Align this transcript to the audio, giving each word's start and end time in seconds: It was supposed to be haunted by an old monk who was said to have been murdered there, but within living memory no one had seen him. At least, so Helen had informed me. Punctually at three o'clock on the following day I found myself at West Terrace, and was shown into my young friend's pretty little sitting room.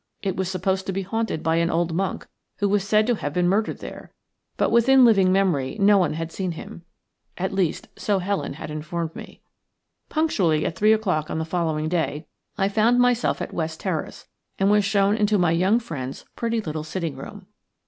It 0.23 0.35
was 0.35 0.49
supposed 0.49 0.87
to 0.87 0.91
be 0.91 1.03
haunted 1.03 1.43
by 1.43 1.57
an 1.57 1.69
old 1.69 1.93
monk 1.93 2.25
who 2.57 2.67
was 2.67 2.83
said 2.83 3.05
to 3.05 3.13
have 3.13 3.33
been 3.33 3.47
murdered 3.47 3.81
there, 3.81 4.11
but 4.57 4.71
within 4.71 5.05
living 5.05 5.31
memory 5.31 5.77
no 5.79 5.99
one 5.99 6.13
had 6.13 6.31
seen 6.31 6.53
him. 6.53 6.81
At 7.37 7.53
least, 7.53 7.87
so 7.95 8.17
Helen 8.17 8.53
had 8.53 8.71
informed 8.71 9.15
me. 9.15 9.41
Punctually 10.09 10.65
at 10.65 10.75
three 10.75 10.91
o'clock 10.91 11.29
on 11.29 11.37
the 11.37 11.45
following 11.45 11.87
day 11.87 12.25
I 12.57 12.67
found 12.67 12.97
myself 12.97 13.43
at 13.43 13.53
West 13.53 13.79
Terrace, 13.81 14.27
and 14.57 14.71
was 14.71 14.83
shown 14.83 15.15
into 15.15 15.37
my 15.37 15.51
young 15.51 15.79
friend's 15.79 16.25
pretty 16.35 16.61
little 16.61 16.83
sitting 16.83 17.15
room. 17.15 17.45